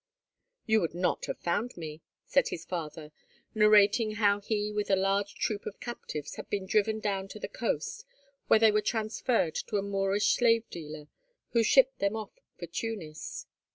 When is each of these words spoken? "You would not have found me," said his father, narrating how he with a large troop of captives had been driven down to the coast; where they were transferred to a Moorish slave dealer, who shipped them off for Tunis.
"You 0.65 0.81
would 0.81 0.95
not 0.95 1.27
have 1.27 1.37
found 1.37 1.77
me," 1.77 2.01
said 2.25 2.47
his 2.47 2.65
father, 2.65 3.11
narrating 3.53 4.13
how 4.15 4.39
he 4.41 4.71
with 4.71 4.89
a 4.89 4.95
large 4.95 5.35
troop 5.35 5.67
of 5.67 5.79
captives 5.79 6.37
had 6.37 6.49
been 6.49 6.65
driven 6.65 6.99
down 6.99 7.27
to 7.27 7.39
the 7.39 7.47
coast; 7.47 8.03
where 8.47 8.57
they 8.57 8.71
were 8.71 8.81
transferred 8.81 9.53
to 9.53 9.77
a 9.77 9.83
Moorish 9.83 10.31
slave 10.35 10.67
dealer, 10.71 11.07
who 11.51 11.61
shipped 11.61 11.99
them 11.99 12.15
off 12.15 12.31
for 12.57 12.65
Tunis. 12.65 13.45